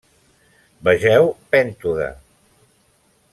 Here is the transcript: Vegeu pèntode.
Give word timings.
Vegeu 0.87 1.29
pèntode. 1.51 2.09